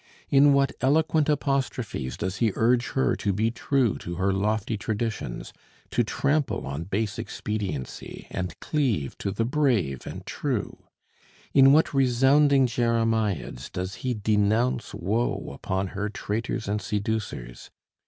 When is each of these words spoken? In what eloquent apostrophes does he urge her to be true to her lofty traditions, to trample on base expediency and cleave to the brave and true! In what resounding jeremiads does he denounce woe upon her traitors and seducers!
In 0.31 0.51
what 0.53 0.71
eloquent 0.81 1.29
apostrophes 1.29 2.17
does 2.17 2.37
he 2.37 2.51
urge 2.55 2.87
her 2.93 3.15
to 3.17 3.31
be 3.31 3.51
true 3.51 3.99
to 3.99 4.15
her 4.15 4.33
lofty 4.33 4.75
traditions, 4.75 5.53
to 5.91 6.03
trample 6.03 6.65
on 6.65 6.85
base 6.85 7.19
expediency 7.19 8.25
and 8.31 8.59
cleave 8.59 9.15
to 9.19 9.29
the 9.29 9.45
brave 9.45 10.07
and 10.07 10.25
true! 10.25 10.79
In 11.53 11.71
what 11.71 11.93
resounding 11.93 12.65
jeremiads 12.65 13.69
does 13.71 13.93
he 14.01 14.15
denounce 14.15 14.95
woe 14.95 15.51
upon 15.53 15.89
her 15.89 16.09
traitors 16.09 16.67
and 16.67 16.81
seducers! 16.81 17.69